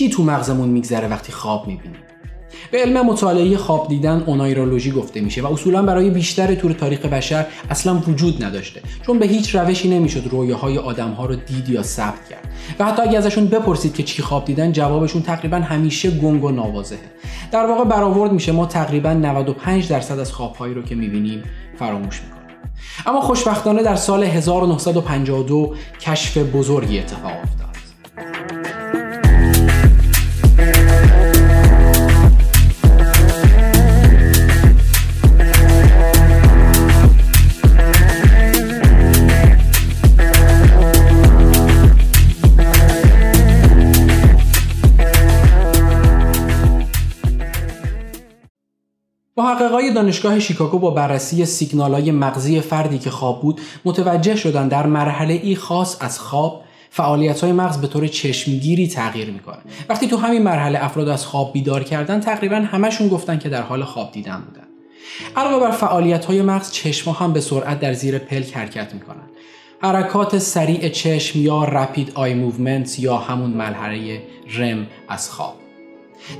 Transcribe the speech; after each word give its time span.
چی 0.00 0.08
تو 0.08 0.22
مغزمون 0.22 0.68
میگذره 0.68 1.08
وقتی 1.08 1.32
خواب 1.32 1.66
می‌بینیم؟ 1.66 2.00
به 2.70 2.78
علم 2.78 3.06
مطالعه 3.06 3.56
خواب 3.56 3.88
دیدن 3.88 4.22
اونایرولوژی 4.26 4.90
گفته 4.90 5.20
میشه 5.20 5.42
و 5.42 5.46
اصولا 5.46 5.82
برای 5.82 6.10
بیشتر 6.10 6.54
طور 6.54 6.72
تاریخ 6.72 7.00
بشر 7.00 7.46
اصلا 7.70 7.94
وجود 7.94 8.44
نداشته 8.44 8.82
چون 9.06 9.18
به 9.18 9.26
هیچ 9.26 9.54
روشی 9.54 9.88
نمی‌شد 9.88 10.28
رویاهای 10.30 10.78
آدمها 10.78 11.26
رو 11.26 11.34
دید 11.36 11.68
یا 11.68 11.82
ثبت 11.82 12.28
کرد. 12.30 12.48
و 12.78 12.84
حتی 12.84 13.02
اگه 13.02 13.18
ازشون 13.18 13.46
بپرسید 13.46 13.94
که 13.94 14.02
چی 14.02 14.22
خواب 14.22 14.44
دیدن 14.44 14.72
جوابشون 14.72 15.22
تقریبا 15.22 15.56
همیشه 15.56 16.10
گنگ 16.10 16.44
و 16.44 16.50
ناواضحه 16.50 17.10
در 17.52 17.66
واقع 17.66 17.84
برآورد 17.84 18.32
میشه 18.32 18.52
ما 18.52 18.66
تقریبا 18.66 19.12
95 19.12 19.88
درصد 19.88 20.18
از 20.18 20.32
خوابهایی 20.32 20.74
رو 20.74 20.82
که 20.82 20.94
می‌بینیم 20.94 21.42
فراموش 21.78 22.20
می‌کنیم. 22.22 22.56
اما 23.06 23.20
خوشبختانه 23.20 23.82
در 23.82 23.96
سال 23.96 24.24
1952 24.24 25.74
کشف 26.00 26.38
بزرگی 26.38 26.98
اتفاق 26.98 27.32
افتاد. 27.42 27.69
محققای 49.50 49.92
دانشگاه 49.92 50.40
شیکاگو 50.40 50.78
با 50.78 50.90
بررسی 50.90 51.44
سیگنالهای 51.44 52.10
مغزی 52.10 52.60
فردی 52.60 52.98
که 52.98 53.10
خواب 53.10 53.42
بود 53.42 53.60
متوجه 53.84 54.36
شدن 54.36 54.68
در 54.68 54.86
مرحله 54.86 55.34
ای 55.34 55.54
خاص 55.54 55.96
از 56.00 56.18
خواب 56.18 56.62
فعالیت 56.90 57.40
های 57.40 57.52
مغز 57.52 57.78
به 57.78 57.86
طور 57.86 58.06
چشمگیری 58.06 58.88
تغییر 58.88 59.30
می‌کنه. 59.30 59.58
وقتی 59.88 60.06
تو 60.06 60.16
همین 60.16 60.42
مرحله 60.42 60.84
افراد 60.84 61.08
از 61.08 61.26
خواب 61.26 61.52
بیدار 61.52 61.84
کردن 61.84 62.20
تقریبا 62.20 62.56
همشون 62.56 63.08
گفتن 63.08 63.38
که 63.38 63.48
در 63.48 63.62
حال 63.62 63.84
خواب 63.84 64.12
دیدن 64.12 64.42
بودن. 64.46 64.66
علاوه 65.36 65.60
بر 65.60 65.70
فعالیت 65.70 66.24
های 66.24 66.42
مغز 66.42 66.70
چشم 66.72 67.10
هم 67.10 67.32
به 67.32 67.40
سرعت 67.40 67.80
در 67.80 67.92
زیر 67.92 68.18
پلک 68.18 68.56
حرکت 68.56 68.94
می‌کنن. 68.94 69.30
حرکات 69.82 70.38
سریع 70.38 70.88
چشم 70.88 71.38
یا 71.38 71.64
rapid 71.64 72.12
eye 72.14 72.34
movement 72.34 72.98
یا 72.98 73.16
همون 73.16 73.50
مرحله 73.50 74.22
REM 74.58 74.86
از 75.08 75.30
خواب. 75.30 75.59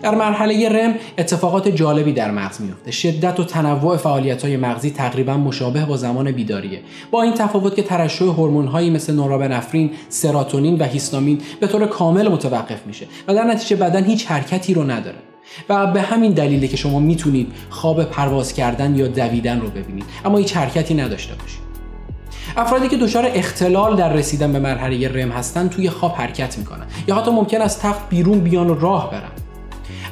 در 0.02 0.14
مرحله 0.14 0.68
REM 0.68 0.94
اتفاقات 1.18 1.68
جالبی 1.68 2.12
در 2.12 2.30
مغز 2.30 2.60
میفته 2.60 2.90
شدت 2.90 3.40
و 3.40 3.44
تنوع 3.44 3.96
فعالیت 3.96 4.42
های 4.42 4.56
مغزی 4.56 4.90
تقریبا 4.90 5.36
مشابه 5.36 5.84
با 5.84 5.96
زمان 5.96 6.32
بیداریه. 6.32 6.80
با 7.10 7.22
این 7.22 7.34
تفاوت 7.34 7.76
که 7.76 7.82
ترشح 7.82 8.24
هورمون‌هایی 8.24 8.90
مثل 8.90 9.14
نورابنفرین 9.14 9.90
سراتونین 10.08 10.78
و 10.78 10.84
هیستامین 10.84 11.40
به 11.60 11.66
طور 11.66 11.86
کامل 11.86 12.28
متوقف 12.28 12.86
میشه 12.86 13.06
و 13.28 13.34
در 13.34 13.44
نتیجه 13.44 13.76
بدن 13.76 14.04
هیچ 14.04 14.26
حرکتی 14.26 14.74
رو 14.74 14.90
نداره. 14.90 15.18
و 15.68 15.86
به 15.86 16.02
همین 16.02 16.32
دلیله 16.32 16.68
که 16.68 16.76
شما 16.76 16.98
می‌تونید 16.98 17.52
خواب 17.70 18.04
پرواز 18.04 18.52
کردن 18.52 18.96
یا 18.96 19.06
دویدن 19.06 19.60
رو 19.60 19.70
ببینید. 19.70 20.04
اما 20.24 20.38
هیچ 20.38 20.56
حرکتی 20.56 20.94
نداشته 20.94 21.34
باشید. 21.34 21.60
افرادی 22.56 22.88
که 22.88 22.96
دچار 22.96 23.30
اختلال 23.34 23.96
در 23.96 24.12
رسیدن 24.12 24.52
به 24.52 24.58
مرحله 24.58 25.08
رم 25.08 25.30
هستن 25.30 25.68
توی 25.68 25.90
خواب 25.90 26.12
حرکت 26.12 26.58
می‌کنن 26.58 26.86
یا 27.08 27.14
حتی 27.14 27.30
ممکن 27.30 27.60
است 27.60 27.82
تخت 27.82 28.08
بیرون 28.08 28.40
بیان 28.40 28.70
و 28.70 28.74
راه 28.74 29.10
برن. 29.10 29.30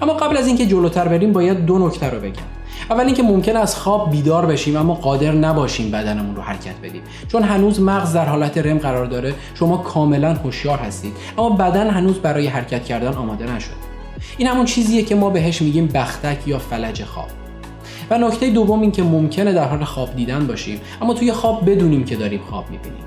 اما 0.02 0.12
قبل 0.12 0.36
از 0.36 0.46
اینکه 0.46 0.66
جلوتر 0.66 1.08
بریم 1.08 1.32
باید 1.32 1.66
دو 1.66 1.86
نکته 1.86 2.10
رو 2.10 2.20
بگم. 2.20 2.42
اول 2.90 3.04
اینکه 3.04 3.22
ممکن 3.22 3.56
از 3.56 3.76
خواب 3.76 4.10
بیدار 4.10 4.46
بشیم 4.46 4.76
اما 4.76 4.94
قادر 4.94 5.32
نباشیم 5.32 5.90
بدنمون 5.90 6.36
رو 6.36 6.42
حرکت 6.42 6.74
بدیم. 6.82 7.02
چون 7.28 7.42
هنوز 7.42 7.80
مغز 7.80 8.12
در 8.12 8.24
حالت 8.24 8.58
رم 8.58 8.78
قرار 8.78 9.06
داره 9.06 9.34
شما 9.54 9.76
کاملا 9.76 10.34
هوشیار 10.34 10.78
هستید. 10.78 11.12
اما 11.38 11.50
بدن 11.50 11.90
هنوز 11.90 12.18
برای 12.18 12.46
حرکت 12.46 12.84
کردن 12.84 13.12
آماده 13.12 13.54
نشده. 13.54 13.74
این 14.38 14.48
همون 14.48 14.64
چیزیه 14.64 15.02
که 15.02 15.14
ما 15.14 15.30
بهش 15.30 15.62
میگیم 15.62 15.86
بختک 15.86 16.48
یا 16.48 16.58
فلج 16.58 17.04
خواب. 17.04 17.28
و 18.10 18.18
نکته 18.18 18.50
دوم 18.50 18.80
این 18.80 18.92
که 18.92 19.02
ممکنه 19.02 19.52
در 19.52 19.68
حال 19.68 19.84
خواب 19.84 20.16
دیدن 20.16 20.46
باشیم 20.46 20.80
اما 21.02 21.14
توی 21.14 21.32
خواب 21.32 21.70
بدونیم 21.70 22.04
که 22.04 22.16
داریم 22.16 22.40
خواب 22.50 22.70
می‌بینیم. 22.70 23.04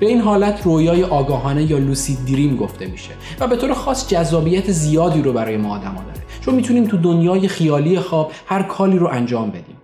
به 0.00 0.06
این 0.06 0.20
حالت 0.20 0.62
رویای 0.64 1.04
آگاهانه 1.04 1.70
یا 1.70 1.78
لوسید 1.78 2.24
دریم 2.24 2.56
گفته 2.56 2.86
میشه 2.86 3.10
و 3.40 3.46
به 3.46 3.56
طور 3.56 3.74
خاص 3.74 4.08
جذابیت 4.08 4.70
زیادی 4.70 5.22
رو 5.22 5.32
برای 5.32 5.56
ما 5.56 5.74
آدما 5.74 6.02
داره. 6.02 6.26
چون 6.40 6.54
می‌تونیم 6.54 6.84
تو 6.84 6.96
دنیای 6.96 7.48
خیالی 7.48 8.00
خواب 8.00 8.32
هر 8.46 8.62
کالی 8.62 8.98
رو 8.98 9.06
انجام 9.06 9.50
بدیم. 9.50 9.76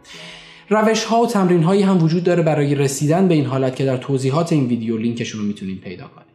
روش 0.69 1.05
ها 1.05 1.21
و 1.21 1.27
تمرین 1.27 1.63
هایی 1.63 1.83
هم 1.83 2.03
وجود 2.03 2.25
داره 2.25 2.43
برای 2.43 2.75
رسیدن 2.75 3.29
به 3.29 3.35
این 3.35 3.47
حالت 3.47 3.77
که 3.77 3.85
در 3.85 3.97
توضیحات 3.97 4.53
این 4.53 4.67
ویدیو 4.67 4.97
لینکشون 4.97 5.41
رو 5.41 5.47
می‌تونید 5.47 5.81
پیدا 5.81 6.05
کنید 6.05 6.32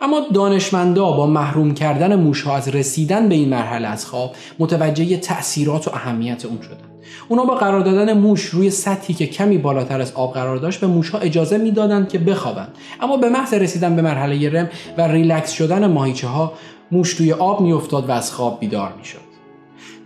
اما 0.00 0.20
دانشمندا 0.34 1.10
با 1.10 1.26
محروم 1.26 1.74
کردن 1.74 2.16
موش 2.16 2.46
از 2.46 2.68
رسیدن 2.68 3.28
به 3.28 3.34
این 3.34 3.48
مرحله 3.48 3.88
از 3.88 4.06
خواب 4.06 4.34
متوجه 4.58 5.16
تأثیرات 5.16 5.88
و 5.88 5.90
اهمیت 5.94 6.44
اون 6.44 6.58
شدن. 6.60 6.94
اونا 7.28 7.44
با 7.44 7.54
قرار 7.54 7.80
دادن 7.80 8.12
موش 8.12 8.44
روی 8.44 8.70
سطحی 8.70 9.14
که 9.14 9.26
کمی 9.26 9.58
بالاتر 9.58 10.00
از 10.00 10.12
آب 10.12 10.34
قرار 10.34 10.56
داشت 10.56 10.80
به 10.80 10.86
موشها 10.86 11.18
اجازه 11.18 11.58
می‌دادند 11.58 12.08
که 12.08 12.18
بخوابند. 12.18 12.68
اما 13.00 13.16
به 13.16 13.28
محض 13.28 13.54
رسیدن 13.54 13.96
به 13.96 14.02
مرحله 14.02 14.50
رم 14.50 14.68
و 14.98 15.02
ریلکس 15.02 15.52
شدن 15.52 15.86
ماهیچه 15.86 16.26
ها 16.26 16.52
موش 16.92 17.14
توی 17.14 17.32
آب 17.32 17.60
میافتاد 17.60 18.08
و 18.08 18.12
از 18.12 18.32
خواب 18.32 18.60
بیدار 18.60 18.92
می‌شد. 18.98 19.34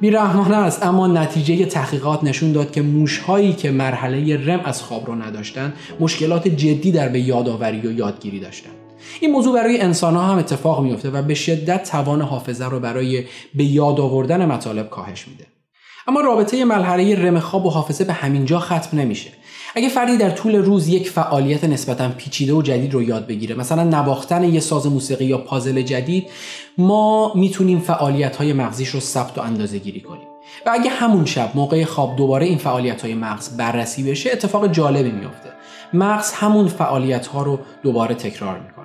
بیرحمانه 0.01 0.57
است 0.57 0.87
اما 0.87 1.07
نتیجه 1.07 1.67
تحقیقات 1.67 2.25
نشون 2.25 2.53
داد 2.53 2.71
که 2.71 2.83
موشهایی 2.83 3.53
که 3.53 3.71
مرحله 3.71 4.47
رم 4.47 4.61
از 4.65 4.83
خواب 4.83 5.07
رو 5.07 5.15
نداشتند 5.15 5.73
مشکلات 6.01 6.49
جدی 6.49 6.93
در 6.93 7.09
به 7.09 7.21
یادآوری 7.21 7.81
و 7.81 7.93
یادگیری 7.93 8.41
داشتند 8.41 8.88
این 9.21 9.33
موضوع 9.33 9.55
برای 9.55 9.81
انسان 9.81 10.15
ها 10.15 10.23
هم 10.23 10.39
اتفاق 10.39 10.83
میفته 10.83 11.11
و 11.11 11.23
به 11.23 11.35
شدت 11.35 11.91
توان 11.91 12.23
حافظه 12.23 12.65
رو 12.65 12.81
برای 12.81 13.25
به 13.55 13.65
یاد 13.65 14.01
آوردن 14.01 14.45
مطالب 14.45 14.91
کاهش 14.91 15.29
میده. 15.29 15.47
اما 16.09 16.21
رابطه 16.21 16.65
مرحله 16.65 17.17
رم 17.17 17.41
خواب 17.41 17.67
و 17.67 17.71
حافظه 17.71 18.05
به 18.05 18.13
همینجا 18.13 18.59
ختم 18.59 18.99
نمیشه. 18.99 19.31
اگه 19.75 19.89
فردی 19.89 20.17
در 20.17 20.31
طول 20.31 20.57
روز 20.57 20.89
یک 20.89 21.11
فعالیت 21.11 21.65
نسبتا 21.65 22.09
پیچیده 22.09 22.53
و 22.53 22.63
جدید 22.63 22.95
رو 22.95 23.03
یاد 23.03 23.27
بگیره 23.27 23.55
مثلا 23.55 23.85
نواختن 23.85 24.45
یه 24.45 24.61
ساز 24.61 24.87
موسیقی 24.87 25.25
یا 25.25 25.39
پازل 25.39 25.83
جدید 25.83 26.31
ما 26.79 27.33
می‌تونیم 27.35 27.81
فعالیت 27.81 28.37
های 28.37 28.53
مغزیش 28.53 28.89
رو 28.89 29.01
ثبت 29.01 29.39
و 29.39 29.41
اندازه 29.41 29.79
گیری 29.79 30.01
کنیم. 30.01 30.29
و 30.67 30.71
اگه 30.73 30.91
همون 30.91 31.25
شب 31.25 31.51
موقع 31.55 31.85
خواب 31.85 32.17
دوباره 32.17 32.47
این 32.47 32.59
فعالیت 32.59 33.03
های 33.03 33.15
مغز 33.15 33.57
بررسی 33.57 34.11
بشه 34.11 34.31
اتفاق 34.33 34.73
جالبی 34.73 35.11
میفته 35.11 35.49
مغز 35.93 36.33
همون 36.33 36.69
فعالیت 36.69 37.27
ها 37.27 37.43
رو 37.43 37.59
دوباره 37.83 38.15
تکرار 38.15 38.59
می‌کنه. 38.59 38.78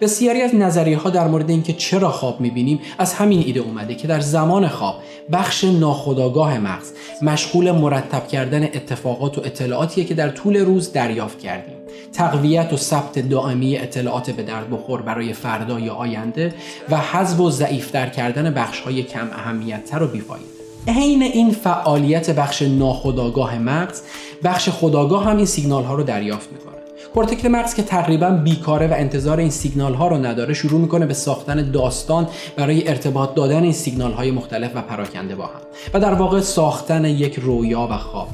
بسیاری 0.00 0.42
از 0.42 0.54
نظریه 0.54 0.98
ها 0.98 1.10
در 1.10 1.28
مورد 1.28 1.50
اینکه 1.50 1.72
چرا 1.72 2.10
خواب 2.10 2.40
می‌بینیم 2.40 2.80
از 2.98 3.14
همین 3.14 3.42
ایده 3.46 3.60
اومده 3.60 3.94
که 3.94 4.08
در 4.08 4.20
زمان 4.20 4.68
خواب 4.68 4.94
بخش 5.32 5.64
ناخودآگاه 5.64 6.58
مغز 6.58 6.92
مشغول 7.22 7.70
مرتب 7.70 8.28
کردن 8.28 8.64
اتفاقات 8.64 9.38
و 9.38 9.40
اطلاعاتیه 9.44 10.04
که 10.04 10.14
در 10.14 10.28
طول 10.28 10.56
روز 10.56 10.92
دریافت 10.92 11.38
کردیم. 11.38 11.76
تقویت 12.12 12.72
و 12.72 12.76
ثبت 12.76 13.18
دائمی 13.18 13.78
اطلاعات 13.78 14.30
به 14.30 14.42
درد 14.42 14.70
بخور 14.70 15.02
برای 15.02 15.32
فردا 15.32 15.80
یا 15.80 15.94
آینده 15.94 16.54
و 16.90 16.96
حذف 16.96 17.40
و 17.40 17.50
ضعیفتر 17.50 18.06
کردن 18.06 18.50
بخش 18.54 18.80
های 18.80 19.02
کم 19.02 19.28
اهمیتتر 19.32 20.02
و 20.02 20.06
بی‌فایده. 20.06 20.56
حین 20.88 21.22
این 21.22 21.50
فعالیت 21.50 22.30
بخش 22.30 22.62
ناخودآگاه 22.62 23.58
مغز 23.58 24.02
بخش 24.44 24.68
خودآگاه 24.68 25.24
هم 25.24 25.36
این 25.36 25.46
سیگنال 25.46 25.84
ها 25.84 25.94
رو 25.94 26.02
دریافت 26.02 26.52
می‌کنه. 26.52 26.85
کورتکس 27.16 27.44
مغز 27.44 27.74
که 27.74 27.82
تقریبا 27.82 28.30
بیکاره 28.30 28.86
و 28.86 28.94
انتظار 28.96 29.38
این 29.38 29.50
سیگنال 29.50 29.94
ها 29.94 30.08
رو 30.08 30.16
نداره 30.16 30.54
شروع 30.54 30.80
می‌کنه 30.80 31.06
به 31.06 31.14
ساختن 31.14 31.70
داستان 31.70 32.28
برای 32.56 32.88
ارتباط 32.88 33.34
دادن 33.34 33.62
این 33.62 33.72
سیگنال 33.72 34.12
های 34.12 34.30
مختلف 34.30 34.70
و 34.74 34.82
پراکنده 34.82 35.34
با 35.36 35.46
هم 35.46 35.60
و 35.94 36.00
در 36.00 36.14
واقع 36.14 36.40
ساختن 36.40 37.04
یک 37.04 37.34
رویا 37.34 37.88
و 37.90 37.96
خواب. 37.96 38.28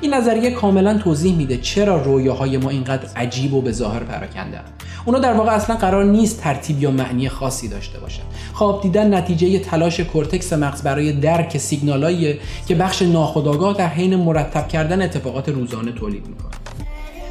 این 0.00 0.14
نظریه 0.14 0.50
کاملا 0.50 0.98
توضیح 0.98 1.36
میده 1.36 1.56
چرا 1.56 2.02
رویاهای 2.02 2.56
ما 2.56 2.70
اینقدر 2.70 3.08
عجیب 3.16 3.54
و 3.54 3.60
به 3.60 3.72
ظاهر 3.72 4.02
پراکنده. 4.02 4.60
اونا 5.04 5.18
در 5.18 5.32
واقع 5.32 5.52
اصلا 5.52 5.76
قرار 5.76 6.04
نیست 6.04 6.40
ترتیب 6.40 6.82
یا 6.82 6.90
معنی 6.90 7.28
خاصی 7.28 7.68
داشته 7.68 7.98
باشن. 7.98 8.22
خواب 8.52 8.82
دیدن 8.82 9.14
نتیجه 9.14 9.58
تلاش 9.58 10.00
کورتکس 10.00 10.52
مغز 10.52 10.82
برای 10.82 11.12
درک 11.12 11.58
سیگنالایی 11.58 12.38
که 12.68 12.74
بخش 12.74 13.02
ناخودآگاه 13.02 13.76
در 13.76 13.88
حین 13.88 14.16
مرتب 14.16 14.68
کردن 14.68 15.02
اتفاقات 15.02 15.48
روزانه 15.48 15.92
تولید 15.92 16.26
می‌کنه. 16.26 16.67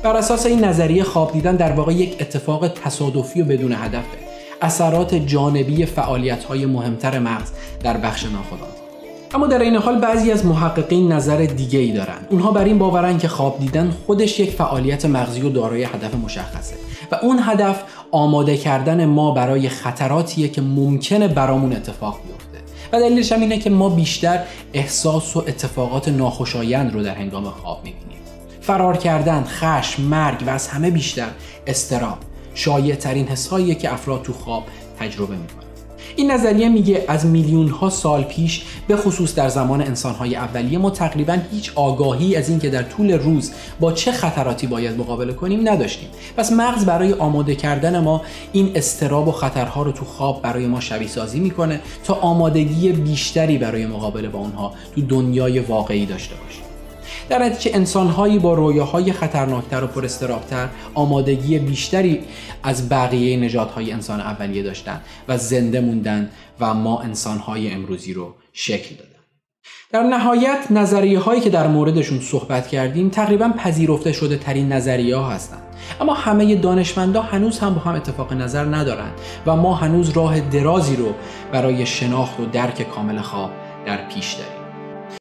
بر 0.04 0.16
اساس 0.18 0.46
این 0.46 0.66
نظریه 0.66 1.04
خواب 1.04 1.34
دیدن 1.34 1.56
در 1.56 1.72
واقع 1.72 1.94
یک 1.94 2.16
اتفاق 2.22 2.68
تصادفی 2.68 3.42
و 3.42 3.46
بدون 3.46 3.72
هدفه 3.72 4.18
اثرات 4.62 5.16
جانبی 5.16 5.86
فعالیت 5.86 6.44
های 6.44 6.66
مهمتر 6.66 7.20
مغز 7.20 7.52
در 7.84 7.98
بخش 7.98 8.26
ناخودآگاه. 8.26 8.78
اما 9.34 9.48
در 9.48 9.60
این 9.60 9.76
حال 9.76 10.00
بعضی 10.00 10.32
از 10.32 10.46
محققین 10.46 11.12
نظر 11.12 11.38
دیگه 11.38 11.80
ای 11.80 11.92
دارن 11.92 12.18
اونها 12.30 12.52
بر 12.52 12.64
این 12.64 12.78
باورن 12.78 13.18
که 13.18 13.28
خواب 13.28 13.60
دیدن 13.60 13.94
خودش 14.06 14.40
یک 14.40 14.52
فعالیت 14.52 15.06
مغزی 15.06 15.42
و 15.42 15.50
دارای 15.50 15.84
هدف 15.84 16.16
مشخصه 16.16 16.76
و 17.12 17.16
اون 17.22 17.40
هدف 17.42 17.84
آماده 18.12 18.58
کردن 18.58 19.06
ما 19.06 19.32
برای 19.32 19.70
خطراتیه 19.70 20.48
که 20.48 20.62
ممکنه 20.62 21.28
برامون 21.28 21.74
اتفاق 21.74 22.20
بیفته. 22.28 22.58
و 22.94 23.00
دلیلش 23.00 23.32
هم 23.32 23.42
اینه 23.42 23.58
که 23.58 23.70
ما 23.70 23.90
بیشتر 23.90 24.40
احساس 24.74 25.38
و 25.38 25.40
اتفاقات 25.40 26.08
ناخوشایند 26.08 26.94
رو 26.94 27.04
در 27.04 27.16
هنگام 27.16 27.44
خواب 27.44 27.80
می‌بینیم. 27.84 28.07
فرار 28.68 28.98
کردن، 28.98 29.44
خشم، 29.44 30.02
مرگ 30.04 30.44
و 30.48 30.50
از 30.50 30.68
همه 30.68 30.92
بیشتر 30.92 31.28
استراب 31.68 32.18
شایع 32.54 32.96
ترین 32.96 33.28
حسهایی 33.28 33.76
که 33.76 33.94
افراد 33.94 34.22
تو 34.22 34.34
خواب 34.34 34.64
تجربه 35.00 35.36
می‌کنن. 35.36 35.64
این 36.16 36.32
نظریه 36.32 36.70
میگه 36.70 37.06
از 37.08 37.26
میلیون 37.26 37.70
ها 37.70 37.90
سال 37.90 38.24
پیش 38.24 38.64
به 38.88 38.96
خصوص 38.96 39.36
در 39.36 39.50
زمان 39.50 39.82
انسان 39.82 40.16
های 40.16 40.36
اولیه 40.36 40.78
ما 40.78 40.90
تقریبا 40.90 41.38
هیچ 41.52 41.72
آگاهی 41.76 42.36
از 42.36 42.50
اینکه 42.50 42.70
در 42.70 42.84
طول 42.84 43.12
روز 43.12 43.52
با 43.80 43.92
چه 43.92 44.12
خطراتی 44.12 44.68
باید 44.68 45.00
مقابله 45.00 45.34
کنیم 45.34 45.70
نداشتیم. 45.70 46.10
پس 46.38 46.52
مغز 46.52 46.86
برای 46.86 47.14
آماده 47.14 47.56
کردن 47.56 48.00
ما 48.00 48.22
این 48.52 48.72
استراب 48.76 49.28
و 49.28 49.32
خطرها 49.32 49.82
رو 49.82 49.92
تو 49.92 50.06
خواب 50.06 50.42
برای 50.42 50.68
ما 50.68 50.80
شبیه 50.80 51.08
سازی 51.08 51.40
می‌کنه 51.40 51.80
تا 52.04 52.14
آمادگی 52.14 52.92
بیشتری 52.92 53.58
برای 53.58 53.86
مقابله 53.86 54.30
با 54.30 54.40
اونها 54.40 54.74
تو 54.96 55.02
دنیای 55.02 55.60
واقعی 55.60 56.06
داشته 56.06 56.36
باشیم 56.36 56.67
در 57.30 57.44
نتیجه 57.44 57.76
انسانهایی 57.76 58.40
با 58.40 58.54
رویاهای 58.54 59.12
خطرناکتر 59.12 59.84
و 59.84 59.88
پرسترابتر 59.88 60.70
آمادگی 60.94 61.60
بیشتری 61.60 62.20
از 62.64 62.90
بقیه 62.90 63.38
نژادهای 63.38 63.92
انسان 63.92 64.22
اولیه 64.22 64.64
داشتن 64.64 65.02
و 65.28 65.38
زنده 65.38 65.82
موندن 65.82 66.30
و 66.60 66.74
ما 66.74 67.02
انسانهای 67.02 67.72
امروزی 67.72 68.14
رو 68.14 68.36
شکل 68.54 68.96
دادن 68.96 69.18
در 69.92 70.04
نهایت 70.04 70.68
نظریه 70.70 71.20
هایی 71.20 71.42
که 71.42 71.50
در 71.50 71.68
موردشون 71.68 72.20
صحبت 72.20 72.68
کردیم 72.68 73.10
تقریبا 73.10 73.50
پذیرفته 73.58 74.12
شده 74.12 74.38
ترین 74.38 74.74
نظریه 74.74 75.16
ها 75.16 75.30
هستند. 75.30 75.62
اما 76.02 76.14
همه 76.14 76.56
دانشمندا 76.56 77.22
هنوز 77.22 77.60
هم 77.60 77.74
با 77.74 77.82
هم 77.82 77.96
اتفاق 77.96 78.34
نظر 78.34 78.64
ندارند 78.64 79.14
و 79.46 79.56
ما 79.56 79.74
هنوز 79.76 80.10
راه 80.10 80.40
درازی 80.40 80.96
رو 80.96 81.14
برای 81.52 81.86
شناخت 81.86 82.40
و 82.40 82.46
درک 82.46 82.90
کامل 82.90 83.22
خواب 83.22 83.52
در 83.86 84.08
پیش 84.08 84.34
داریم. 84.34 84.57